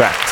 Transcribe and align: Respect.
Respect. 0.00 0.29